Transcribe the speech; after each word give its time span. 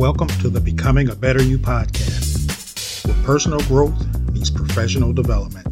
Welcome 0.00 0.28
to 0.28 0.48
the 0.48 0.62
Becoming 0.62 1.10
a 1.10 1.14
Better 1.14 1.42
You 1.42 1.58
podcast, 1.58 3.06
where 3.06 3.22
personal 3.22 3.60
growth 3.60 4.02
meets 4.32 4.48
professional 4.48 5.12
development. 5.12 5.66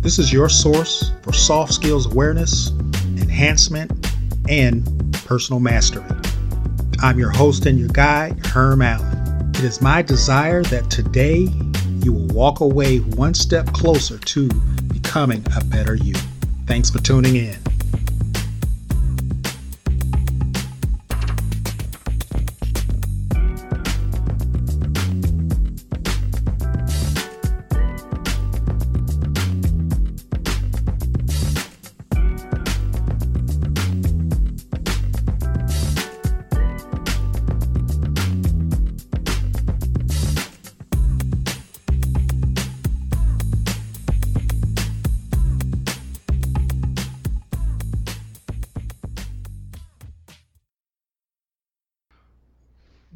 This 0.00 0.18
is 0.18 0.32
your 0.32 0.48
source 0.48 1.12
for 1.20 1.34
soft 1.34 1.74
skills 1.74 2.06
awareness, 2.06 2.70
enhancement, 3.18 3.92
and 4.48 5.12
personal 5.26 5.60
mastery. 5.60 6.02
I'm 7.02 7.18
your 7.18 7.28
host 7.28 7.66
and 7.66 7.78
your 7.78 7.90
guide, 7.90 8.46
Herm 8.46 8.80
Allen. 8.80 9.50
It 9.50 9.64
is 9.64 9.82
my 9.82 10.00
desire 10.00 10.62
that 10.62 10.90
today 10.90 11.46
you 12.02 12.14
will 12.14 12.28
walk 12.28 12.60
away 12.60 13.00
one 13.00 13.34
step 13.34 13.66
closer 13.74 14.16
to 14.16 14.48
becoming 14.94 15.44
a 15.58 15.62
better 15.62 15.94
you. 15.94 16.14
Thanks 16.66 16.88
for 16.88 17.00
tuning 17.00 17.36
in. 17.36 17.63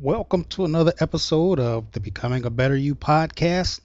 Welcome 0.01 0.45
to 0.51 0.65
another 0.65 0.93
episode 1.01 1.59
of 1.59 1.91
the 1.91 1.99
Becoming 1.99 2.45
a 2.45 2.51
Better 2.51 2.77
You 2.77 2.95
podcast. 2.95 3.81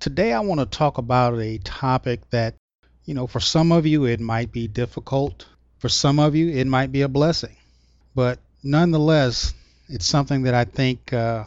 Today, 0.00 0.32
I 0.32 0.40
want 0.40 0.58
to 0.58 0.66
talk 0.66 0.98
about 0.98 1.38
a 1.38 1.58
topic 1.58 2.28
that, 2.30 2.56
you 3.04 3.14
know, 3.14 3.28
for 3.28 3.38
some 3.38 3.70
of 3.70 3.86
you, 3.86 4.04
it 4.04 4.18
might 4.18 4.50
be 4.50 4.66
difficult. 4.66 5.46
For 5.78 5.88
some 5.88 6.18
of 6.18 6.34
you, 6.34 6.48
it 6.48 6.66
might 6.66 6.90
be 6.90 7.02
a 7.02 7.08
blessing. 7.08 7.56
But 8.12 8.40
nonetheless, 8.64 9.54
it's 9.88 10.04
something 10.04 10.42
that 10.42 10.54
I 10.54 10.64
think 10.64 11.12
uh, 11.12 11.44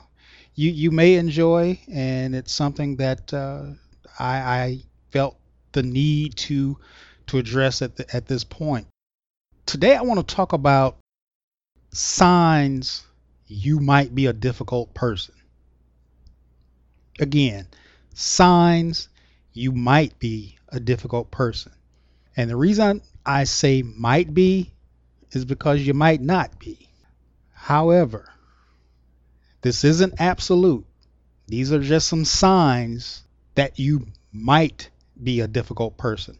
you, 0.55 0.72
you 0.72 0.91
may 0.91 1.16
enjoy, 1.16 1.77
and 1.91 2.33
it's 2.33 2.53
something 2.53 2.95
that 2.95 3.33
uh, 3.33 3.66
I, 4.17 4.38
I 4.38 4.79
felt 5.11 5.35
the 5.73 5.83
need 5.83 6.38
to, 6.38 6.77
to 7.27 7.38
address 7.38 7.81
at, 7.81 7.97
the, 7.97 8.16
at 8.16 8.27
this 8.27 8.45
point. 8.45 8.88
Today, 9.66 9.94
I 9.94 10.03
want 10.03 10.25
to 10.25 10.35
talk 10.35 10.53
about 10.53 10.95
signs 11.91 13.03
you 13.47 13.79
might 13.79 14.13
be 14.13 14.25
a 14.25 14.33
difficult 14.33 14.93
person. 14.93 15.35
Again, 17.19 17.67
signs 18.13 19.07
you 19.53 19.71
might 19.71 20.17
be 20.19 20.57
a 20.69 20.79
difficult 20.79 21.31
person. 21.31 21.71
And 22.35 22.49
the 22.49 22.55
reason 22.55 23.01
I 23.25 23.45
say 23.45 23.81
might 23.81 24.33
be 24.33 24.71
is 25.31 25.45
because 25.45 25.81
you 25.81 25.93
might 25.93 26.21
not 26.21 26.59
be. 26.59 26.89
However, 27.53 28.31
this 29.61 29.83
isn't 29.83 30.19
absolute. 30.19 30.85
These 31.47 31.71
are 31.71 31.79
just 31.79 32.07
some 32.07 32.25
signs 32.25 33.23
that 33.55 33.79
you 33.79 34.07
might 34.31 34.89
be 35.21 35.39
a 35.39 35.47
difficult 35.47 35.97
person. 35.97 36.38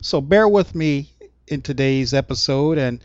So 0.00 0.20
bear 0.20 0.48
with 0.48 0.74
me 0.74 1.10
in 1.48 1.62
today's 1.62 2.14
episode 2.14 2.78
and 2.78 3.02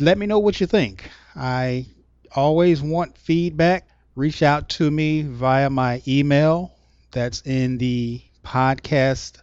let 0.00 0.18
me 0.18 0.26
know 0.26 0.40
what 0.40 0.60
you 0.60 0.66
think. 0.66 1.08
I 1.36 1.86
always 2.34 2.82
want 2.82 3.16
feedback, 3.18 3.88
reach 4.14 4.42
out 4.42 4.68
to 4.70 4.90
me 4.90 5.22
via 5.22 5.70
my 5.70 6.02
email 6.06 6.72
that's 7.10 7.42
in 7.42 7.78
the 7.78 8.20
podcast 8.44 9.38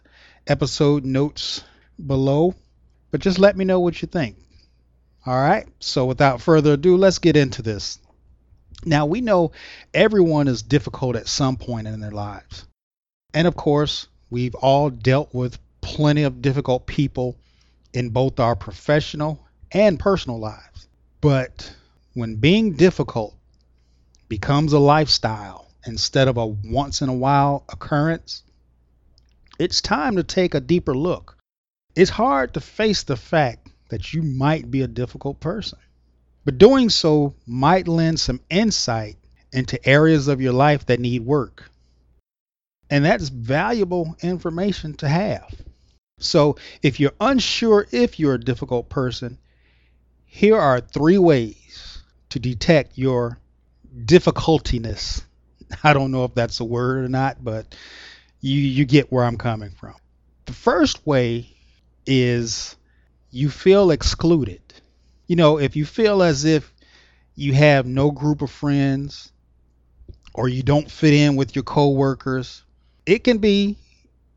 episode 0.46 1.04
notes 1.04 1.62
below. 2.04 2.54
But 3.10 3.20
just 3.20 3.38
let 3.38 3.56
me 3.56 3.64
know 3.64 3.80
what 3.80 4.00
you 4.00 4.08
think. 4.08 4.36
All 5.26 5.34
right. 5.34 5.66
So 5.80 6.06
without 6.06 6.40
further 6.40 6.72
ado, 6.72 6.96
let's 6.96 7.18
get 7.18 7.36
into 7.36 7.62
this. 7.62 7.98
Now, 8.84 9.06
we 9.06 9.20
know 9.20 9.52
everyone 9.94 10.48
is 10.48 10.62
difficult 10.62 11.14
at 11.16 11.28
some 11.28 11.56
point 11.56 11.86
in 11.86 12.00
their 12.00 12.10
lives. 12.10 12.66
And 13.32 13.46
of 13.46 13.54
course, 13.54 14.08
we've 14.30 14.54
all 14.56 14.90
dealt 14.90 15.32
with 15.32 15.58
plenty 15.80 16.24
of 16.24 16.42
difficult 16.42 16.86
people 16.86 17.36
in 17.92 18.10
both 18.10 18.40
our 18.40 18.56
professional 18.56 19.46
and 19.70 20.00
personal 20.00 20.40
lives. 20.40 20.88
But 21.20 21.74
when 22.14 22.36
being 22.36 22.74
difficult 22.74 23.34
becomes 24.28 24.72
a 24.72 24.78
lifestyle 24.78 25.70
instead 25.86 26.28
of 26.28 26.36
a 26.36 26.46
once 26.46 27.00
in 27.00 27.08
a 27.08 27.14
while 27.14 27.64
occurrence, 27.70 28.42
it's 29.58 29.80
time 29.80 30.16
to 30.16 30.22
take 30.22 30.54
a 30.54 30.60
deeper 30.60 30.94
look. 30.94 31.36
It's 31.94 32.10
hard 32.10 32.54
to 32.54 32.60
face 32.60 33.02
the 33.02 33.16
fact 33.16 33.68
that 33.88 34.12
you 34.12 34.22
might 34.22 34.70
be 34.70 34.82
a 34.82 34.88
difficult 34.88 35.40
person, 35.40 35.78
but 36.44 36.58
doing 36.58 36.90
so 36.90 37.34
might 37.46 37.88
lend 37.88 38.20
some 38.20 38.40
insight 38.50 39.16
into 39.52 39.86
areas 39.88 40.28
of 40.28 40.40
your 40.40 40.52
life 40.52 40.86
that 40.86 41.00
need 41.00 41.24
work. 41.24 41.70
And 42.90 43.04
that's 43.04 43.28
valuable 43.28 44.16
information 44.22 44.94
to 44.94 45.08
have. 45.08 45.54
So, 46.18 46.56
if 46.82 47.00
you're 47.00 47.14
unsure 47.20 47.86
if 47.90 48.20
you're 48.20 48.34
a 48.34 48.40
difficult 48.40 48.88
person, 48.88 49.38
here 50.24 50.58
are 50.58 50.80
three 50.80 51.18
ways 51.18 51.91
to 52.32 52.38
detect 52.38 52.96
your 52.96 53.38
difficultiness. 54.06 55.22
I 55.84 55.92
don't 55.92 56.12
know 56.12 56.24
if 56.24 56.34
that's 56.34 56.60
a 56.60 56.64
word 56.64 57.04
or 57.04 57.08
not, 57.08 57.44
but 57.44 57.76
you 58.40 58.58
you 58.58 58.86
get 58.86 59.12
where 59.12 59.24
I'm 59.24 59.36
coming 59.36 59.70
from. 59.70 59.94
The 60.46 60.54
first 60.54 61.06
way 61.06 61.46
is 62.06 62.74
you 63.30 63.50
feel 63.50 63.90
excluded. 63.90 64.62
You 65.26 65.36
know, 65.36 65.58
if 65.58 65.76
you 65.76 65.84
feel 65.84 66.22
as 66.22 66.46
if 66.46 66.72
you 67.34 67.52
have 67.52 67.86
no 67.86 68.10
group 68.10 68.40
of 68.40 68.50
friends 68.50 69.30
or 70.32 70.48
you 70.48 70.62
don't 70.62 70.90
fit 70.90 71.12
in 71.12 71.36
with 71.36 71.54
your 71.54 71.64
coworkers, 71.64 72.62
it 73.04 73.24
can 73.24 73.38
be 73.38 73.76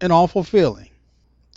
an 0.01 0.11
awful 0.11 0.43
feeling. 0.43 0.89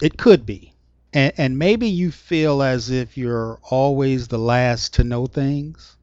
It 0.01 0.17
could 0.17 0.47
be. 0.47 0.73
And, 1.13 1.33
and 1.37 1.59
maybe 1.59 1.89
you 1.89 2.13
feel 2.13 2.63
as 2.63 2.91
if 2.91 3.19
you're 3.19 3.59
always 3.63 4.29
the 4.29 4.39
last 4.39 4.95
to 4.95 5.05
know 5.05 5.27
things 5.27 5.97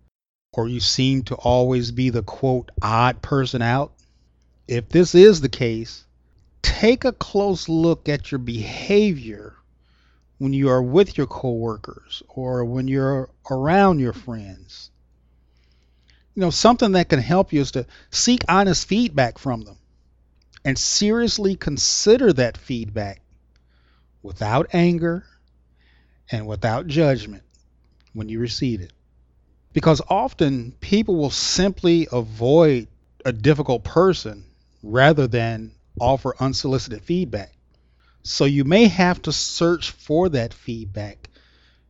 or 0.56 0.70
you 0.70 0.80
seem 0.80 1.22
to 1.24 1.36
always 1.36 1.92
be 1.92 2.10
the 2.10 2.24
quote 2.24 2.72
odd 2.82 3.22
person 3.22 3.62
out, 3.62 3.92
if 4.68 4.88
this 4.90 5.14
is 5.14 5.42
the 5.42 5.50
case, 5.50 6.06
take 6.62 7.04
a 7.04 7.12
close 7.12 7.68
look 7.68 8.08
at 8.08 8.32
your 8.32 8.40
behavior 8.40 9.54
when 10.38 10.54
you 10.54 10.70
are 10.70 10.82
with 10.82 11.18
your 11.18 11.28
coworkers 11.28 12.24
or 12.30 12.64
when 12.64 12.88
you're 12.88 13.30
around 13.52 14.00
your 14.00 14.14
friends. 14.14 14.90
You 16.34 16.42
know, 16.42 16.50
something 16.50 16.94
that 16.94 17.10
can 17.10 17.20
help 17.20 17.52
you 17.52 17.62
is 17.62 17.72
to 17.72 17.86
seek 18.10 18.44
honest 18.48 18.88
feedback 18.88 19.38
from 19.38 19.62
them 19.62 19.78
and 20.64 20.78
seriously 20.78 21.56
consider 21.56 22.32
that 22.34 22.58
feedback 22.58 23.22
without 24.24 24.68
anger 24.74 25.26
and 26.32 26.48
without 26.48 26.88
judgment 26.88 27.44
when 28.14 28.30
you 28.30 28.40
receive 28.40 28.82
it 28.82 28.92
because 29.76 30.02
often 30.08 30.72
people 30.80 31.18
will 31.18 31.30
simply 31.30 32.08
avoid 32.14 32.88
a 33.26 33.34
difficult 33.34 33.84
person 33.84 34.46
rather 34.82 35.28
than 35.28 35.74
offer 36.00 36.34
unsolicited 36.40 37.02
feedback. 37.02 37.52
So 38.24 38.46
you 38.46 38.64
may 38.64 38.88
have 38.88 39.22
to 39.24 39.34
search 39.34 39.92
for 39.92 40.30
that 40.30 40.54
feedback. 40.54 41.30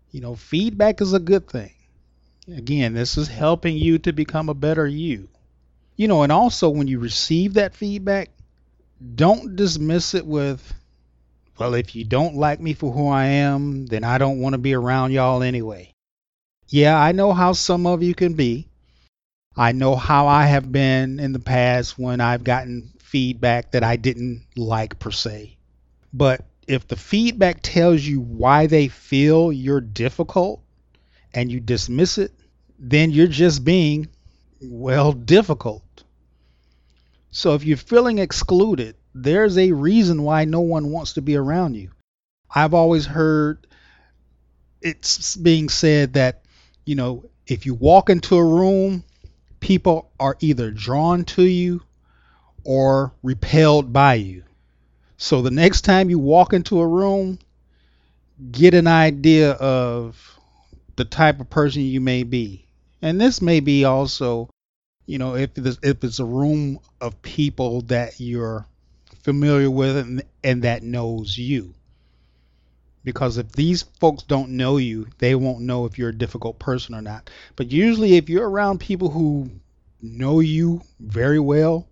You 0.09 0.21
know, 0.21 0.33
feedback 0.33 0.99
is 0.99 1.13
a 1.13 1.19
good 1.19 1.47
thing. 1.47 1.73
Again, 2.47 2.95
this 2.95 3.19
is 3.19 3.27
helping 3.27 3.77
you 3.77 3.99
to 3.99 4.11
become 4.11 4.49
a 4.49 4.55
better 4.55 4.87
you. 4.87 5.29
You 5.95 6.07
know, 6.07 6.23
and 6.23 6.31
also 6.31 6.69
when 6.69 6.87
you 6.87 6.97
receive 6.97 7.53
that 7.53 7.75
feedback, 7.75 8.31
don't 9.13 9.55
dismiss 9.55 10.15
it 10.15 10.25
with, 10.25 10.73
well, 11.59 11.75
if 11.75 11.95
you 11.95 12.03
don't 12.03 12.35
like 12.35 12.59
me 12.59 12.73
for 12.73 12.91
who 12.91 13.09
I 13.09 13.25
am, 13.25 13.85
then 13.85 14.03
I 14.03 14.17
don't 14.17 14.39
want 14.39 14.53
to 14.53 14.57
be 14.57 14.73
around 14.73 15.11
y'all 15.11 15.43
anyway. 15.43 15.94
Yeah, 16.67 16.99
I 16.99 17.11
know 17.11 17.33
how 17.33 17.53
some 17.53 17.85
of 17.85 18.01
you 18.01 18.15
can 18.15 18.33
be. 18.33 18.67
I 19.55 19.71
know 19.71 19.95
how 19.95 20.27
I 20.27 20.45
have 20.47 20.71
been 20.71 21.19
in 21.19 21.31
the 21.31 21.39
past 21.39 21.97
when 21.97 22.19
I've 22.19 22.43
gotten 22.43 22.91
feedback 22.99 23.71
that 23.71 23.83
I 23.83 23.95
didn't 23.95 24.45
like 24.57 24.99
per 24.99 25.11
se. 25.11 25.57
But 26.11 26.45
if 26.67 26.87
the 26.87 26.95
feedback 26.95 27.59
tells 27.61 28.01
you 28.01 28.19
why 28.19 28.67
they 28.67 28.87
feel 28.87 29.53
you're 29.53 29.81
difficult 29.81 30.61
and 31.33 31.51
you 31.51 31.59
dismiss 31.59 32.17
it, 32.17 32.31
then 32.79 33.11
you're 33.11 33.27
just 33.27 33.63
being, 33.63 34.07
well, 34.61 35.13
difficult. 35.13 35.83
So 37.31 37.53
if 37.53 37.63
you're 37.63 37.77
feeling 37.77 38.19
excluded, 38.19 38.95
there's 39.13 39.57
a 39.57 39.71
reason 39.71 40.23
why 40.23 40.45
no 40.45 40.61
one 40.61 40.91
wants 40.91 41.13
to 41.13 41.21
be 41.21 41.35
around 41.35 41.75
you. 41.75 41.91
I've 42.53 42.73
always 42.73 43.05
heard 43.05 43.67
it's 44.81 45.35
being 45.35 45.69
said 45.69 46.13
that 46.13 46.44
you 46.85 46.95
know, 46.95 47.25
if 47.47 47.65
you 47.65 47.73
walk 47.73 48.09
into 48.09 48.37
a 48.37 48.45
room, 48.45 49.03
people 49.59 50.11
are 50.19 50.37
either 50.39 50.71
drawn 50.71 51.25
to 51.25 51.43
you 51.43 51.81
or 52.63 53.13
repelled 53.23 53.91
by 53.91 54.15
you. 54.15 54.43
So 55.17 55.41
the 55.41 55.51
next 55.51 55.81
time 55.81 56.09
you 56.09 56.19
walk 56.19 56.53
into 56.53 56.79
a 56.79 56.87
room, 56.87 57.39
get 58.51 58.73
an 58.73 58.87
idea 58.87 59.51
of 59.51 60.39
the 60.95 61.05
type 61.05 61.39
of 61.39 61.49
person 61.49 61.83
you 61.83 62.01
may 62.01 62.23
be. 62.23 62.65
And 63.01 63.21
this 63.21 63.41
may 63.41 63.59
be 63.59 63.85
also, 63.85 64.49
you 65.05 65.17
know, 65.17 65.35
if 65.35 65.57
it's, 65.57 65.77
if 65.83 66.03
it's 66.03 66.19
a 66.19 66.25
room 66.25 66.79
of 66.99 67.21
people 67.21 67.81
that 67.81 68.19
you're 68.19 68.65
familiar 69.23 69.69
with 69.69 69.97
and, 69.97 70.23
and 70.43 70.63
that 70.63 70.83
knows 70.83 71.37
you. 71.37 71.74
Because 73.05 73.37
if 73.37 73.51
these 73.53 73.83
folks 74.01 74.23
don't 74.23 74.49
know 74.49 74.75
you, 74.75 75.07
they 75.19 75.35
won't 75.35 75.61
know 75.61 75.85
if 75.85 75.97
you're 75.97 76.09
a 76.09 76.17
difficult 76.17 76.59
person 76.59 76.93
or 76.93 77.01
not. 77.01 77.29
But 77.55 77.71
usually, 77.71 78.17
if 78.17 78.29
you're 78.29 78.49
around 78.49 78.79
people 78.79 79.11
who 79.11 79.49
know 80.01 80.41
you 80.41 80.81
very 80.99 81.39
well, 81.39 81.87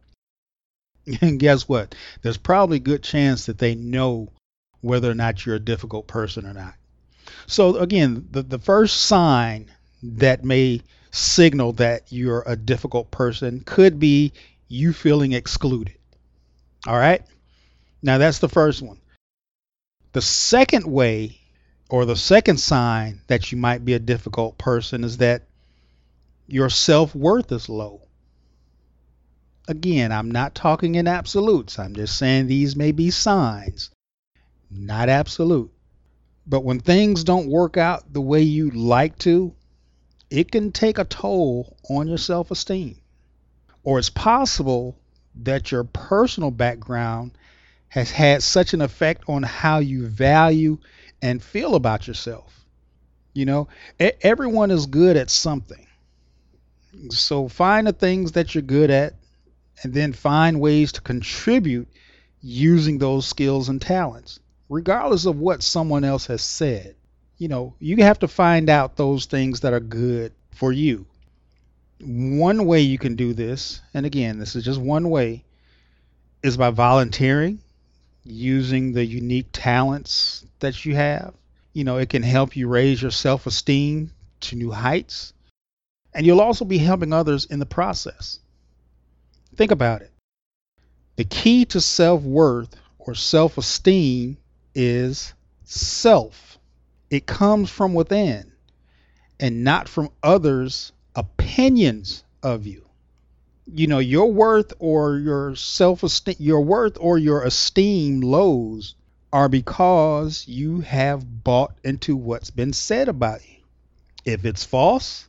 and 1.22 1.40
guess 1.40 1.70
what? 1.70 1.96
There's 2.22 2.38
probably 2.38 2.78
a 2.78 2.82
good 2.82 3.04
chance 3.04 3.46
that 3.46 3.60
they 3.60 3.76
know 3.76 4.30
whether 4.82 5.10
or 5.10 5.16
not 5.16 5.46
you're 5.46 5.56
a 5.56 5.60
difficult 5.60 6.08
person 6.08 6.46
or 6.46 6.54
not. 6.54 6.74
So 7.48 7.78
again, 7.78 8.28
the, 8.32 8.42
the 8.42 8.60
first 8.60 9.02
sign 9.02 9.72
that 10.02 10.44
may 10.44 10.82
signal 11.12 11.74
that 11.74 12.12
you're 12.12 12.44
a 12.46 12.56
difficult 12.56 13.12
person 13.12 13.62
could 13.62 14.00
be 14.00 14.34
you 14.68 14.92
feeling 14.94 15.34
excluded. 15.34 15.96
All 16.88 16.98
right? 16.98 17.22
Now 18.02 18.18
that's 18.18 18.40
the 18.40 18.50
first 18.50 18.82
one. 18.82 18.98
The 20.14 20.22
second 20.22 20.86
way 20.86 21.40
or 21.90 22.06
the 22.06 22.16
second 22.16 22.60
sign 22.60 23.22
that 23.28 23.52
you 23.52 23.58
might 23.58 23.84
be 23.84 23.94
a 23.94 24.00
difficult 24.00 24.60
person 24.60 25.04
is 25.04 25.18
that 25.18 25.44
your 26.48 26.70
self-worth 26.70 27.52
is 27.52 27.68
low. 27.68 28.02
Again, 29.68 30.12
I'm 30.12 30.30
not 30.30 30.54
talking 30.54 30.96
in 30.96 31.08
absolutes. 31.08 31.80
I'm 31.80 31.96
just 31.96 32.18
saying 32.18 32.46
these 32.46 32.76
may 32.76 32.92
be 32.92 33.10
signs, 33.10 33.90
not 34.70 35.10
absolute. 35.10 35.72
But 36.46 36.64
when 36.64 36.80
things 36.80 37.24
don't 37.24 37.50
work 37.50 37.78
out 37.78 38.12
the 38.12 38.22
way 38.22 38.42
you 38.42 38.70
like 38.70 39.18
to, 39.20 39.56
it 40.30 40.52
can 40.52 40.72
take 40.72 41.00
a 41.00 41.06
toll 41.06 41.78
on 41.90 42.08
your 42.08 42.18
self 42.18 42.52
esteem. 42.52 42.98
Or 43.84 43.98
it's 43.98 44.10
possible 44.12 44.96
that 45.36 45.72
your 45.72 45.86
personal 45.86 46.52
background 46.52 47.32
has 47.94 48.10
had 48.10 48.42
such 48.42 48.74
an 48.74 48.82
effect 48.82 49.24
on 49.28 49.44
how 49.44 49.78
you 49.78 50.08
value 50.08 50.80
and 51.22 51.44
feel 51.44 51.76
about 51.76 52.08
yourself. 52.08 52.66
You 53.36 53.46
know, 53.46 53.68
everyone 54.00 54.72
is 54.72 54.88
good 54.88 55.16
at 55.16 55.30
something. 55.30 55.86
So 57.10 57.48
find 57.48 57.86
the 57.86 57.94
things 57.94 58.32
that 58.32 58.56
you're 58.56 58.64
good 58.64 58.90
at 58.90 59.14
and 59.84 59.94
then 59.94 60.12
find 60.12 60.60
ways 60.60 60.94
to 60.94 61.02
contribute 61.02 61.88
using 62.42 62.98
those 62.98 63.28
skills 63.28 63.70
and 63.70 63.80
talents, 63.80 64.40
regardless 64.70 65.28
of 65.28 65.38
what 65.38 65.62
someone 65.62 66.04
else 66.04 66.26
has 66.26 66.42
said. 66.42 66.96
You 67.38 67.48
know, 67.48 67.76
you 67.78 67.98
have 67.98 68.18
to 68.20 68.28
find 68.28 68.72
out 68.72 68.96
those 68.96 69.28
things 69.28 69.60
that 69.60 69.74
are 69.74 69.80
good 69.80 70.34
for 70.50 70.72
you. 70.72 71.06
One 72.02 72.66
way 72.66 72.82
you 72.82 72.98
can 72.98 73.16
do 73.16 73.36
this, 73.36 73.82
and 73.94 74.04
again, 74.04 74.40
this 74.40 74.56
is 74.56 74.66
just 74.66 74.82
one 74.82 75.12
way, 75.12 75.44
is 76.42 76.58
by 76.58 76.72
volunteering, 76.72 77.60
using 78.26 78.94
the 78.94 79.06
unique 79.06 79.48
talents 79.52 80.46
that 80.60 80.86
you 80.86 80.96
have. 80.96 81.34
You 81.74 81.84
know, 81.84 81.98
it 81.98 82.10
can 82.10 82.24
help 82.24 82.56
you 82.56 82.68
raise 82.68 83.02
your 83.02 83.12
self 83.12 83.48
esteem 83.48 84.12
to 84.42 84.56
new 84.56 84.72
heights. 84.72 85.34
And 86.14 86.26
you'll 86.26 86.42
also 86.42 86.66
be 86.66 86.78
helping 86.78 87.12
others 87.12 87.46
in 87.46 87.60
the 87.60 87.66
process. 87.66 88.40
Think 89.56 89.72
about 89.72 90.02
it. 90.02 90.12
The 91.16 91.24
key 91.26 91.66
to 91.66 91.82
self 91.82 92.24
worth 92.24 92.76
or 93.00 93.16
self 93.16 93.58
esteem 93.58 94.38
is 94.76 95.34
self. 95.64 96.58
It 97.10 97.26
comes 97.26 97.70
from 97.70 97.94
within 97.94 98.52
and 99.40 99.64
not 99.64 99.90
from 99.90 100.10
others' 100.22 100.92
opinions 101.16 102.24
of 102.42 102.66
you. 102.66 102.86
You 103.66 103.88
know, 103.88 104.00
your 104.00 104.32
worth 104.32 104.74
or 104.80 105.18
your 105.18 105.56
self 105.56 106.04
esteem, 106.04 106.36
your 106.40 106.62
worth 106.62 106.98
or 107.00 107.18
your 107.18 107.44
esteem 107.44 108.22
lows 108.22 108.96
are 109.32 109.50
because 109.50 110.48
you 110.48 110.82
have 110.82 111.44
bought 111.44 111.74
into 111.84 112.16
what's 112.16 112.52
been 112.52 112.74
said 112.74 113.08
about 113.08 113.42
you. 113.48 113.58
If 114.26 114.46
it's 114.46 114.64
false, 114.64 115.28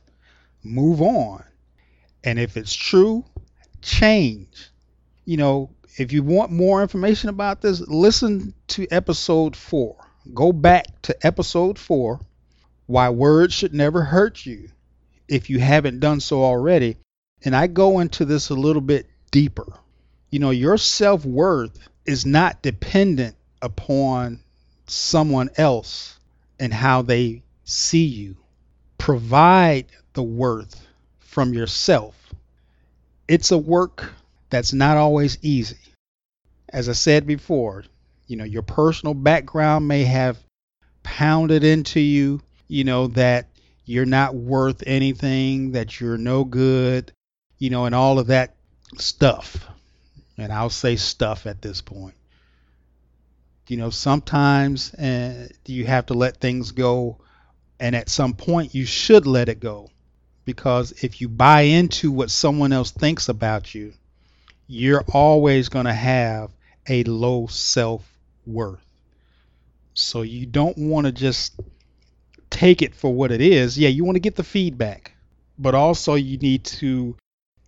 move 0.63 1.01
on. 1.01 1.43
And 2.23 2.39
if 2.39 2.57
it's 2.57 2.73
true, 2.73 3.25
change. 3.81 4.69
You 5.25 5.37
know, 5.37 5.69
if 5.97 6.11
you 6.11 6.23
want 6.23 6.51
more 6.51 6.81
information 6.81 7.29
about 7.29 7.61
this, 7.61 7.79
listen 7.81 8.53
to 8.69 8.87
episode 8.91 9.55
four. 9.55 9.95
Go 10.33 10.51
back 10.51 10.85
to 11.03 11.25
episode 11.25 11.79
four 11.79 12.19
Why 12.87 13.09
Words 13.09 13.53
Should 13.53 13.73
Never 13.73 14.03
Hurt 14.03 14.45
You 14.45 14.69
if 15.27 15.49
you 15.49 15.59
haven't 15.59 15.99
done 15.99 16.19
so 16.19 16.43
already. 16.43 16.97
And 17.45 17.55
I 17.55 17.67
go 17.67 17.99
into 17.99 18.25
this 18.25 18.49
a 18.49 18.55
little 18.55 18.81
bit 18.81 19.07
deeper. 19.31 19.71
You 20.31 20.39
know, 20.39 20.49
your 20.49 20.77
self 20.77 21.23
worth 21.23 21.77
is 22.05 22.25
not 22.25 22.61
dependent 22.61 23.37
upon 23.61 24.41
someone 24.87 25.49
else 25.55 26.19
and 26.59 26.73
how 26.73 27.03
they 27.03 27.43
see 27.63 28.05
you. 28.05 28.35
Provide 28.97 29.85
the 30.13 30.23
worth 30.23 30.85
from 31.19 31.53
yourself 31.53 32.15
it's 33.27 33.51
a 33.51 33.57
work 33.57 34.13
that's 34.49 34.73
not 34.73 34.97
always 34.97 35.37
easy. 35.41 35.77
As 36.69 36.89
I 36.89 36.93
said 36.93 37.25
before, 37.25 37.83
you 38.27 38.37
know, 38.37 38.43
your 38.43 38.61
personal 38.61 39.13
background 39.13 39.87
may 39.87 40.03
have 40.03 40.37
pounded 41.03 41.63
into 41.63 41.99
you, 41.99 42.41
you 42.67 42.83
know, 42.83 43.07
that 43.07 43.47
you're 43.85 44.05
not 44.05 44.35
worth 44.35 44.83
anything, 44.85 45.71
that 45.71 45.99
you're 45.99 46.17
no 46.17 46.43
good, 46.43 47.11
you 47.57 47.69
know, 47.69 47.85
and 47.85 47.95
all 47.95 48.19
of 48.19 48.27
that 48.27 48.55
stuff. 48.97 49.67
And 50.37 50.51
I'll 50.51 50.69
say 50.69 50.95
stuff 50.95 51.45
at 51.45 51.61
this 51.61 51.81
point. 51.81 52.15
You 53.67 53.77
know, 53.77 53.89
sometimes 53.89 54.93
uh, 54.93 55.47
you 55.65 55.85
have 55.85 56.07
to 56.07 56.13
let 56.13 56.37
things 56.37 56.71
go, 56.71 57.17
and 57.79 57.95
at 57.95 58.09
some 58.09 58.33
point 58.33 58.75
you 58.75 58.85
should 58.85 59.25
let 59.25 59.49
it 59.49 59.59
go 59.59 59.89
because 60.45 60.91
if 61.03 61.19
you 61.19 61.27
buy 61.27 61.61
into 61.61 62.11
what 62.11 62.29
someone 62.29 62.71
else 62.71 62.91
thinks 62.91 63.27
about 63.27 63.73
you, 63.73 63.93
you're 64.67 65.03
always 65.11 65.69
going 65.69 65.85
to 65.85 65.93
have 65.93 66.51
a 66.87 67.03
low 67.03 67.47
self 67.47 68.07
worth. 68.45 68.85
So 69.95 70.21
you 70.21 70.45
don't 70.45 70.77
want 70.77 71.07
to 71.07 71.11
just 71.11 71.59
take 72.49 72.81
it 72.81 72.93
for 72.93 73.13
what 73.13 73.31
it 73.31 73.41
is. 73.41 73.77
Yeah, 73.77 73.89
you 73.89 74.05
want 74.05 74.15
to 74.15 74.21
get 74.21 74.35
the 74.35 74.43
feedback, 74.43 75.13
but 75.57 75.73
also 75.73 76.13
you 76.13 76.37
need 76.37 76.63
to 76.65 77.15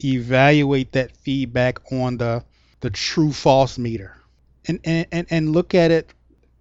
evaluate 0.04 0.92
that 0.94 1.16
feedback 1.18 1.92
on 1.92 2.18
the 2.18 2.44
the 2.80 2.89
true 2.89 3.32
false 3.32 3.77
meter. 3.77 4.16
And 4.68 4.80
and 4.84 5.08
and, 5.12 5.27
and 5.30 5.51
look 5.51 5.75
at 5.75 5.92
it 5.92 6.13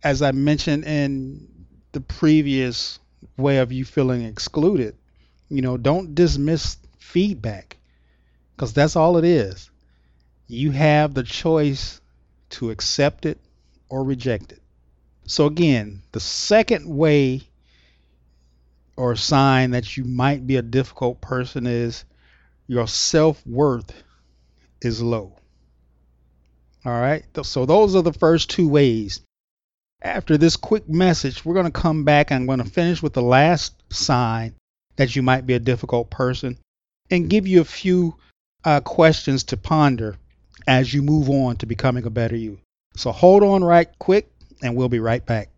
as 0.02 0.22
I 0.22 0.32
mentioned 0.32 0.84
in 0.84 1.48
the 1.92 2.00
previous 2.00 2.98
way 3.36 3.58
of 3.58 3.72
you 3.72 3.84
feeling 3.84 4.22
excluded 4.24 4.96
you 5.48 5.62
know, 5.62 5.76
don't 5.76 6.14
dismiss 6.14 6.76
feedback 6.98 7.76
because 8.54 8.72
that's 8.72 8.96
all 8.96 9.16
it 9.16 9.24
is. 9.24 9.70
You 10.48 10.70
have 10.72 11.14
the 11.14 11.22
choice 11.22 12.00
to 12.50 12.70
accept 12.70 13.26
it 13.26 13.38
or 13.88 14.04
reject 14.04 14.52
it. 14.52 14.62
So, 15.26 15.46
again, 15.46 16.02
the 16.12 16.20
second 16.20 16.86
way 16.86 17.42
or 18.96 19.16
sign 19.16 19.72
that 19.72 19.96
you 19.96 20.04
might 20.04 20.46
be 20.46 20.56
a 20.56 20.62
difficult 20.62 21.20
person 21.20 21.66
is 21.66 22.04
your 22.66 22.86
self 22.86 23.44
worth 23.46 23.92
is 24.82 25.02
low. 25.02 25.36
All 26.84 26.92
right. 26.92 27.24
So, 27.42 27.66
those 27.66 27.96
are 27.96 28.02
the 28.02 28.12
first 28.12 28.50
two 28.50 28.68
ways. 28.68 29.20
After 30.02 30.36
this 30.36 30.56
quick 30.56 30.88
message, 30.88 31.44
we're 31.44 31.54
going 31.54 31.66
to 31.66 31.72
come 31.72 32.04
back 32.04 32.30
I'm 32.30 32.46
going 32.46 32.62
to 32.62 32.64
finish 32.64 33.02
with 33.02 33.14
the 33.14 33.22
last 33.22 33.74
sign 33.92 34.54
that 34.96 35.16
you 35.16 35.22
might 35.22 35.46
be 35.46 35.54
a 35.54 35.58
difficult 35.58 36.10
person 36.10 36.58
and 37.10 37.30
give 37.30 37.46
you 37.46 37.60
a 37.60 37.64
few 37.64 38.16
uh, 38.64 38.80
questions 38.80 39.44
to 39.44 39.56
ponder 39.56 40.16
as 40.66 40.92
you 40.92 41.02
move 41.02 41.30
on 41.30 41.56
to 41.56 41.66
becoming 41.66 42.04
a 42.04 42.10
better 42.10 42.36
you. 42.36 42.58
So 42.96 43.12
hold 43.12 43.42
on 43.42 43.62
right 43.62 43.88
quick 43.98 44.30
and 44.62 44.74
we'll 44.74 44.88
be 44.88 45.00
right 45.00 45.24
back. 45.24 45.48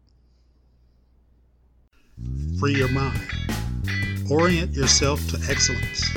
Free 2.58 2.74
your 2.74 2.88
mind. 2.88 3.20
Orient 4.30 4.72
yourself 4.72 5.26
to 5.28 5.36
excellence. 5.48 6.10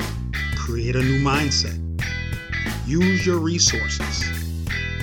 Create 0.72 0.96
a 0.96 1.02
new 1.02 1.20
mindset. 1.20 1.78
Use 2.86 3.26
your 3.26 3.36
resources. 3.36 4.24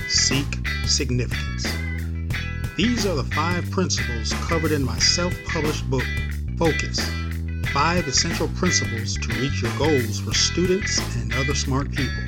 Seek 0.08 0.44
significance. 0.84 1.64
These 2.76 3.06
are 3.06 3.14
the 3.14 3.22
five 3.32 3.70
principles 3.70 4.32
covered 4.48 4.72
in 4.72 4.82
my 4.82 4.98
self 4.98 5.32
published 5.44 5.88
book, 5.88 6.02
Focus 6.58 6.98
five 7.72 8.08
essential 8.08 8.48
principles 8.56 9.14
to 9.18 9.28
reach 9.40 9.62
your 9.62 9.70
goals 9.78 10.18
for 10.18 10.34
students 10.34 10.98
and 11.14 11.32
other 11.34 11.54
smart 11.54 11.88
people. 11.92 12.24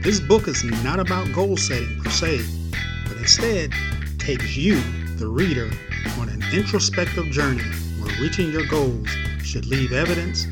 This 0.00 0.20
book 0.20 0.46
is 0.46 0.62
not 0.84 1.00
about 1.00 1.32
goal 1.32 1.56
setting 1.56 2.00
per 2.00 2.10
se, 2.10 2.44
but 3.08 3.16
instead 3.16 3.72
takes 4.20 4.56
you, 4.56 4.80
the 5.16 5.26
reader, 5.26 5.68
on 6.20 6.28
an 6.28 6.44
introspective 6.52 7.26
journey 7.32 7.68
where 8.00 8.14
reaching 8.20 8.52
your 8.52 8.66
goals 8.66 9.08
should 9.42 9.66
leave 9.66 9.92
evidence 9.92 10.46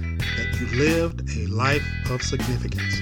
you 0.61 0.67
lived 0.69 1.29
a 1.37 1.47
life 1.49 1.85
of 2.11 2.23
significance. 2.23 3.01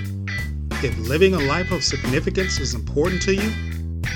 If 0.83 0.99
living 0.99 1.35
a 1.35 1.39
life 1.39 1.71
of 1.71 1.85
significance 1.85 2.59
is 2.59 2.75
important 2.75 3.23
to 3.23 3.35
you 3.35 3.53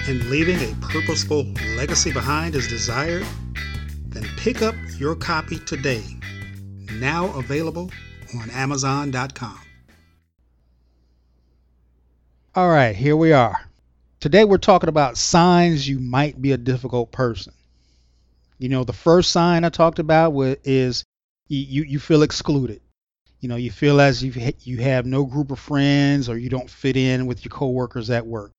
and 0.09 0.25
leaving 0.29 0.57
a 0.57 0.75
purposeful 0.81 1.47
legacy 1.77 2.13
behind 2.13 2.57
is 2.57 2.67
desired, 2.67 3.25
then 4.09 4.25
pick 4.39 4.61
up 4.63 4.75
your 4.99 5.15
copy 5.15 5.59
today. 5.61 6.03
Now 6.95 7.27
available 7.39 7.91
on 8.41 8.51
Amazon.com. 8.51 9.61
All 12.57 12.69
right, 12.69 12.97
here 12.97 13.17
we 13.17 13.33
are. 13.33 13.57
Today 14.19 14.45
we're 14.45 14.59
talking 14.59 14.89
about 14.89 15.17
signs 15.17 15.87
you 15.87 16.01
might 16.01 16.43
be 16.43 16.51
a 16.51 16.57
difficult 16.59 17.13
person. 17.13 17.53
You 18.59 18.69
know, 18.69 18.83
the 18.83 18.93
first 18.93 19.31
sign 19.31 19.65
I 19.65 19.69
talked 19.69 20.01
about 20.01 20.35
is 20.65 21.05
you, 21.47 21.85
you 21.85 22.01
feel 22.01 22.23
excluded. 22.23 22.81
You 23.41 23.49
know, 23.49 23.57
you 23.57 23.71
feel 23.71 24.01
as 24.01 24.23
if 24.23 24.67
you 24.67 24.79
have 24.79 25.07
no 25.07 25.25
group 25.25 25.51
of 25.51 25.59
friends 25.59 26.29
or 26.29 26.37
you 26.37 26.49
don't 26.49 26.69
fit 26.69 26.97
in 26.97 27.27
with 27.27 27.45
your 27.45 27.51
coworkers 27.51 28.11
at 28.11 28.27
work. 28.27 28.53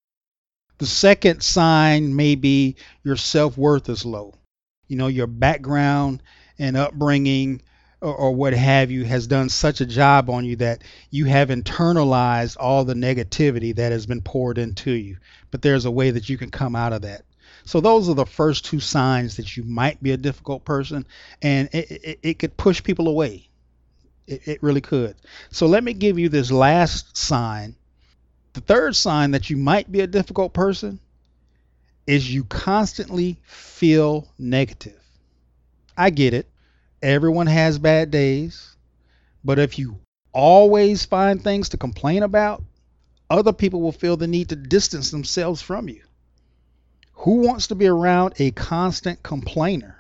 The 0.78 0.86
second 0.86 1.44
sign 1.44 2.16
may 2.16 2.36
be 2.36 2.78
your 3.04 3.18
self-worth 3.18 3.90
is 3.90 4.06
low. 4.06 4.36
You 4.88 4.96
know, 4.96 5.08
your 5.08 5.28
background 5.28 6.24
and 6.58 6.78
upbringing 6.78 7.62
or, 8.02 8.16
or, 8.16 8.32
what 8.32 8.54
have 8.54 8.90
you 8.90 9.04
has 9.04 9.28
done 9.28 9.50
such 9.50 9.82
a 9.82 9.86
job 9.86 10.30
on 10.30 10.46
you 10.46 10.56
that 10.56 10.84
you 11.12 11.26
have 11.26 11.50
internalized 11.50 12.56
all 12.58 12.86
the 12.86 12.94
negativity 12.94 13.76
that 13.76 13.92
has 13.92 14.06
been 14.06 14.22
poured 14.22 14.58
into 14.58 14.92
you. 14.92 15.18
But 15.52 15.62
there's 15.62 15.84
a 15.84 15.92
way 15.92 16.12
that 16.12 16.30
you 16.30 16.38
can 16.38 16.50
come 16.50 16.78
out 16.78 16.94
of 16.94 17.02
that. 17.02 17.26
So 17.66 17.82
those 17.82 18.08
are 18.08 18.16
the 18.16 18.26
first 18.26 18.64
two 18.64 18.80
signs 18.80 19.36
that 19.36 19.58
you 19.58 19.64
might 19.64 20.02
be 20.02 20.12
a 20.12 20.18
difficult 20.18 20.64
person, 20.64 21.06
and 21.42 21.68
it, 21.74 21.92
it, 21.92 22.20
it 22.24 22.40
could 22.40 22.56
push 22.56 22.82
people 22.82 23.10
away. 23.10 23.49
It, 24.30 24.48
it 24.48 24.64
really 24.64 24.82
could. 24.82 25.16
So 25.52 25.66
let 25.66 25.84
me 25.84 25.94
give 25.94 26.20
you 26.20 26.30
this 26.30 26.52
last 26.52 27.18
sign. 27.18 27.76
The 28.54 28.62
third 28.62 28.96
sign 28.96 29.32
that 29.32 29.50
you 29.50 29.58
might 29.58 29.92
be 29.92 30.02
a 30.02 30.08
difficult 30.08 30.54
person 30.54 31.00
is 32.06 32.34
you 32.34 32.44
constantly 32.44 33.40
feel 33.44 34.28
negative. 34.38 35.00
I 35.98 36.12
get 36.12 36.34
it. 36.34 36.48
Everyone 37.02 37.48
has 37.48 37.78
bad 37.80 38.12
days. 38.12 38.76
But 39.44 39.60
if 39.60 39.80
you 39.80 40.00
always 40.32 41.06
find 41.06 41.44
things 41.44 41.70
to 41.70 41.78
complain 41.78 42.24
about, 42.24 42.64
other 43.30 43.54
people 43.54 43.82
will 43.82 43.92
feel 43.92 44.18
the 44.18 44.28
need 44.28 44.50
to 44.50 44.56
distance 44.56 45.12
themselves 45.12 45.62
from 45.62 45.88
you. 45.88 46.02
Who 47.14 47.42
wants 47.42 47.68
to 47.68 47.76
be 47.76 47.88
around 47.88 48.36
a 48.40 48.52
constant 48.52 49.24
complainer? 49.24 49.99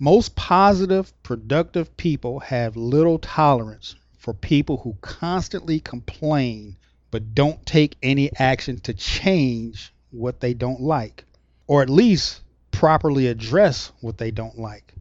Most 0.00 0.36
positive, 0.36 1.12
productive 1.24 1.96
people 1.96 2.38
have 2.38 2.76
little 2.76 3.18
tolerance 3.18 3.96
for 4.16 4.32
people 4.32 4.76
who 4.76 4.96
constantly 5.00 5.80
complain 5.80 6.76
but 7.10 7.34
don't 7.34 7.66
take 7.66 7.96
any 8.00 8.30
action 8.36 8.78
to 8.80 8.94
change 8.94 9.92
what 10.12 10.40
they 10.40 10.54
don't 10.54 10.80
like, 10.80 11.24
or 11.66 11.82
at 11.82 11.90
least 11.90 12.42
properly 12.70 13.26
address 13.26 13.90
what 14.00 14.18
they 14.18 14.30
don't 14.30 14.56
like. 14.56 14.94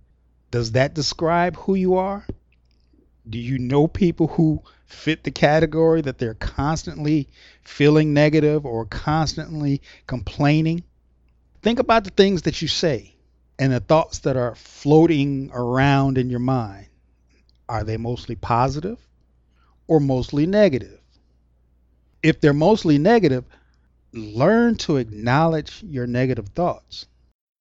Does 0.50 0.72
that 0.72 0.96
describe 0.96 1.56
who 1.58 1.75
you 1.75 1.96
are? 1.96 2.25
Do 3.30 3.38
you 3.38 3.60
know 3.60 3.88
people 3.88 4.27
who 4.27 4.63
fit 4.88 5.24
the 5.24 5.32
category 5.32 6.01
that 6.01 6.18
they're 6.18 6.34
constantly 6.34 7.27
feeling 7.63 8.16
negative 8.16 8.66
or 8.66 8.86
constantly 8.86 9.84
complaining? 10.08 10.84
Think 11.62 11.77
about 11.77 12.04
the 12.04 12.10
things 12.10 12.44
that 12.44 12.63
you 12.63 12.68
say 12.68 13.16
and 13.60 13.74
the 13.74 13.80
thoughts 13.80 14.20
that 14.20 14.38
are 14.38 14.56
floating 14.56 15.50
around 15.54 16.18
in 16.18 16.30
your 16.30 16.40
mind, 16.40 16.88
are 17.68 17.84
they 17.84 17.98
mostly 17.98 18.36
positive 18.36 19.00
or 19.88 20.00
mostly 20.00 20.46
negative? 20.46 21.00
If 22.22 22.40
they're 22.40 22.54
mostly 22.54 22.98
negative, 22.98 23.46
learn 24.14 24.76
to 24.78 24.98
acknowledge 24.98 25.84
your 25.84 26.08
negative 26.08 26.50
thoughts. 26.50 27.08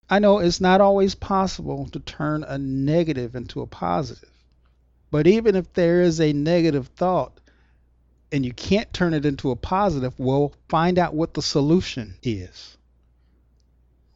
I 0.08 0.18
know 0.18 0.38
it's 0.38 0.60
not 0.60 0.80
always 0.80 1.14
possible 1.14 1.88
to 1.90 2.00
turn 2.00 2.44
a 2.44 2.58
negative 2.58 3.34
into 3.34 3.60
a 3.60 3.66
positive, 3.66 4.30
but 5.10 5.26
even 5.26 5.56
if 5.56 5.72
there 5.72 6.02
is 6.02 6.20
a 6.20 6.32
negative 6.32 6.88
thought 6.88 7.40
and 8.30 8.44
you 8.44 8.52
can't 8.52 8.92
turn 8.92 9.14
it 9.14 9.26
into 9.26 9.50
a 9.50 9.56
positive, 9.56 10.18
well, 10.18 10.52
find 10.68 10.98
out 10.98 11.14
what 11.14 11.34
the 11.34 11.42
solution 11.42 12.16
is. 12.22 12.76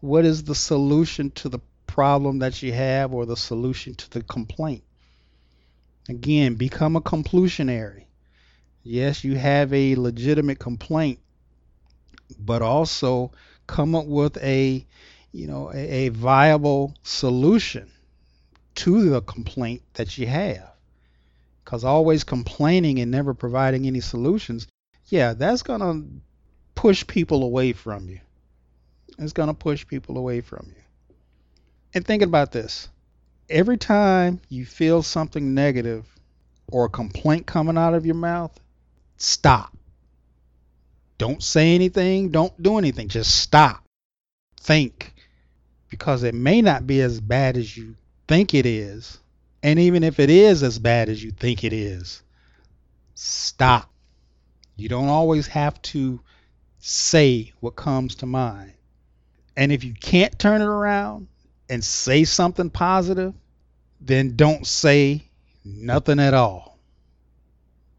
What 0.01 0.25
is 0.25 0.45
the 0.45 0.55
solution 0.55 1.31
to 1.33 1.49
the 1.49 1.61
problem 1.91 2.39
that 2.39 2.63
you 2.63 2.73
have 2.73 3.13
or 3.13 3.27
the 3.27 3.37
solution 3.37 3.95
to 3.97 4.11
the 4.11 4.23
complaint. 4.23 4.85
Again, 6.09 6.55
become 6.55 6.95
a 6.97 7.01
complusionary. 7.01 8.05
Yes, 8.83 9.25
you 9.25 9.37
have 9.37 9.73
a 9.73 9.97
legitimate 9.97 10.59
complaint, 10.59 11.19
but 12.39 12.63
also 12.63 13.33
come 13.67 13.95
up 13.95 14.07
with 14.07 14.37
a, 14.39 14.87
you 15.33 15.47
know, 15.49 15.71
a, 15.73 16.07
a 16.07 16.09
viable 16.11 16.95
solution 17.03 17.91
to 18.77 19.11
the 19.11 19.21
complaint 19.21 19.83
that 19.95 20.17
you 20.17 20.27
have. 20.27 20.71
Because 21.65 21.85
always 21.85 22.25
complaining 22.25 23.01
and 23.01 23.11
never 23.11 23.35
providing 23.35 23.87
any 23.87 24.01
solutions, 24.01 24.69
yeah, 25.07 25.35
that's 25.35 25.63
going 25.63 25.81
to 25.81 26.07
push 26.75 27.07
people 27.07 27.43
away 27.43 27.73
from 27.73 28.09
you. 28.09 28.21
It's 29.19 29.33
going 29.33 29.49
to 29.49 29.55
push 29.55 29.87
people 29.87 30.17
away 30.17 30.41
from 30.41 30.67
you. 30.69 30.83
And 31.93 32.07
thinking 32.07 32.29
about 32.29 32.53
this, 32.53 32.89
every 33.49 33.77
time 33.77 34.41
you 34.49 34.65
feel 34.65 35.03
something 35.03 35.55
negative 35.55 36.07
or 36.71 36.85
a 36.85 36.91
complaint 36.91 37.47
coming 37.47 37.77
out 37.77 37.95
of 37.95 38.07
your 38.07 38.15
mouth, 38.15 38.59
stop. 39.17 39.77
Don't 41.19 41.43
say 41.43 41.75
anything, 41.75 42.31
don't 42.31 42.63
do 42.63 42.79
anything, 42.79 43.09
just 43.09 43.35
stop. 43.35 43.85
Think 44.61 45.15
because 45.91 46.23
it 46.23 46.35
may 46.35 46.63
not 46.63 46.87
be 46.87 47.01
as 47.01 47.21
bad 47.21 47.57
as 47.57 47.77
you 47.77 47.97
think 48.29 48.55
it 48.55 48.65
is. 48.65 49.19
And 49.63 49.79
even 49.79 50.05
if 50.05 50.19
it 50.21 50.31
is 50.31 50.63
as 50.63 50.79
bad 50.79 51.09
as 51.09 51.23
you 51.23 51.33
think 51.33 51.65
it 51.65 51.73
is, 51.73 52.23
stop. 53.15 53.91
You 54.77 54.89
don't 54.89 55.09
always 55.09 55.49
have 55.49 55.83
to 55.83 56.21
say 56.79 57.53
what 57.61 57.77
comes 57.77 58.15
to 58.17 58.27
mind. 58.27 58.73
And 59.57 59.73
if 59.73 59.85
you 59.85 59.93
can't 59.93 60.39
turn 60.39 60.63
it 60.63 60.67
around, 60.67 61.27
and 61.71 61.83
say 61.83 62.25
something 62.25 62.69
positive, 62.69 63.33
then 64.01 64.35
don't 64.37 64.67
say 64.67 65.23
nothing 65.65 66.19
at 66.19 66.35
all. 66.35 66.79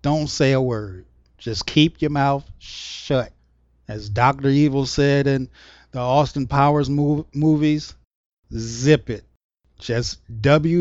Don't 0.02 0.28
say 0.28 0.52
a 0.52 0.62
word. 0.62 1.06
Just 1.38 1.66
keep 1.66 2.02
your 2.02 2.12
mouth 2.12 2.44
shut. 2.60 3.32
As 3.88 4.10
Dr. 4.10 4.50
Evil 4.50 4.86
said 4.86 5.26
in 5.26 5.50
the 5.92 6.00
Austin 6.00 6.48
Powers 6.48 6.90
mov- 6.90 7.26
movies, 7.34 7.96
zip 8.54 9.10
it. 9.10 9.24
Just 9.80 10.20
www.shh.com. 10.42 10.76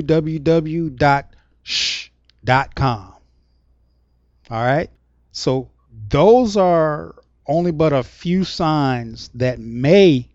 All 4.50 4.64
right? 4.64 4.90
So 5.32 5.70
those 6.09 6.56
are 6.56 7.14
only 7.47 7.70
but 7.73 7.92
a 7.92 8.02
few 8.02 8.44
signs 8.44 9.30
that 9.35 9.59
may 9.59 10.29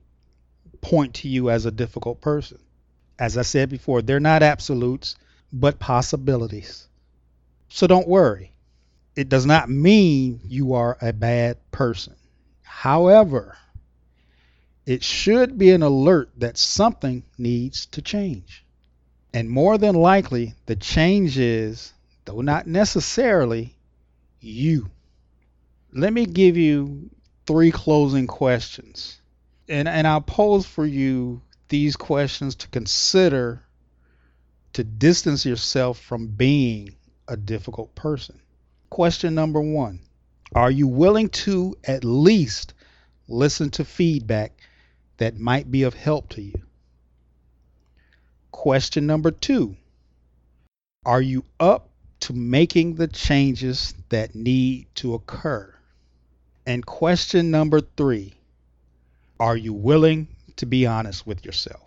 point 0.85 1.15
to 1.15 1.27
you 1.27 1.49
as 1.49 1.65
a 1.65 1.71
difficult 1.71 2.21
person. 2.21 2.59
As 3.17 3.39
I 3.39 3.41
said 3.41 3.69
before, 3.69 4.03
they're 4.03 4.19
not 4.19 4.43
absolutes, 4.43 5.15
but 5.51 5.79
possibilities. 5.79 6.87
So 7.69 7.87
don't 7.87 8.07
worry. 8.07 8.51
It 9.15 9.27
does 9.27 9.47
not 9.47 9.67
mean 9.67 10.41
you 10.43 10.73
are 10.73 10.95
a 11.01 11.11
bad 11.11 11.57
person. 11.71 12.13
However, 12.61 13.57
it 14.85 15.03
should 15.03 15.57
be 15.57 15.71
an 15.71 15.81
alert 15.81 16.29
that 16.37 16.55
something 16.55 17.23
needs 17.35 17.87
to 17.87 18.03
change. 18.03 18.63
And 19.33 19.49
more 19.49 19.79
than 19.79 19.95
likely, 19.95 20.53
the 20.67 20.75
change 20.75 21.39
is, 21.39 21.93
though 22.25 22.41
not 22.41 22.67
necessarily, 22.67 23.75
you. 24.39 24.91
Let 25.91 26.13
me 26.13 26.27
give 26.27 26.57
you 26.57 27.09
three 27.47 27.71
closing 27.71 28.27
questions 28.27 29.19
and 29.67 29.87
and 29.87 30.07
I'll 30.07 30.21
pose 30.21 30.65
for 30.65 30.85
you 30.85 31.41
these 31.69 31.95
questions 31.95 32.55
to 32.55 32.67
consider 32.67 33.63
to 34.73 34.83
distance 34.83 35.45
yourself 35.45 35.99
from 35.99 36.27
being 36.27 36.95
a 37.27 37.37
difficult 37.37 37.95
person. 37.95 38.39
Question 38.89 39.33
number 39.33 39.61
1. 39.61 39.99
Are 40.53 40.71
you 40.71 40.87
willing 40.87 41.29
to 41.29 41.75
at 41.83 42.03
least 42.03 42.73
listen 43.27 43.69
to 43.71 43.85
feedback 43.85 44.53
that 45.17 45.39
might 45.39 45.71
be 45.71 45.83
of 45.83 45.93
help 45.93 46.29
to 46.29 46.41
you? 46.41 46.61
Question 48.51 49.07
number 49.07 49.31
2. 49.31 49.75
Are 51.05 51.21
you 51.21 51.45
up 51.59 51.89
to 52.21 52.33
making 52.33 52.95
the 52.95 53.07
changes 53.07 53.93
that 54.09 54.35
need 54.35 54.87
to 54.95 55.13
occur? 55.13 55.73
And 56.65 56.85
question 56.85 57.51
number 57.51 57.79
three 57.79 58.33
Are 59.39 59.57
you 59.57 59.73
willing 59.73 60.27
to 60.57 60.65
be 60.65 60.85
honest 60.85 61.27
with 61.27 61.43
yourself? 61.43 61.81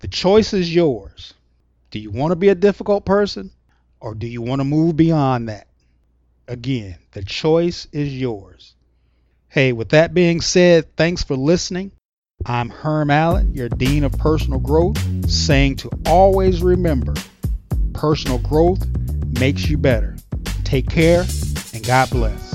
The 0.00 0.08
choice 0.08 0.52
is 0.52 0.74
yours. 0.74 1.34
Do 1.90 1.98
you 1.98 2.10
want 2.10 2.32
to 2.32 2.36
be 2.36 2.48
a 2.48 2.54
difficult 2.54 3.04
person 3.04 3.50
or 4.00 4.14
do 4.14 4.26
you 4.26 4.42
want 4.42 4.60
to 4.60 4.64
move 4.64 4.96
beyond 4.96 5.48
that? 5.48 5.66
Again, 6.48 6.96
the 7.12 7.22
choice 7.22 7.88
is 7.92 8.16
yours. 8.16 8.74
Hey, 9.48 9.72
with 9.72 9.90
that 9.90 10.14
being 10.14 10.40
said, 10.40 10.96
thanks 10.96 11.22
for 11.24 11.36
listening. 11.36 11.90
I'm 12.44 12.68
Herm 12.68 13.10
Allen, 13.10 13.54
your 13.54 13.68
Dean 13.68 14.04
of 14.04 14.12
Personal 14.12 14.60
Growth, 14.60 14.98
saying 15.30 15.76
to 15.76 15.90
always 16.06 16.62
remember 16.62 17.14
personal 17.94 18.38
growth 18.38 18.86
makes 19.38 19.68
you 19.68 19.78
better. 19.78 20.16
Take 20.64 20.88
care 20.88 21.24
and 21.72 21.84
God 21.84 22.10
bless. 22.10 22.45